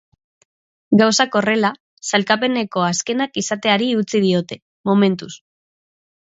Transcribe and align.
Gauzak 1.01 1.35
horrela, 1.39 1.69
sailkapeneko 2.11 2.87
azkenak 2.87 3.37
izateari 3.43 3.91
utzi 4.01 4.23
diote, 4.25 4.59
momentuz. 4.93 5.31